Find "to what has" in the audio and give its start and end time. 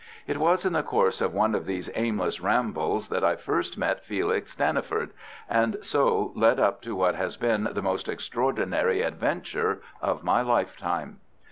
6.81-7.37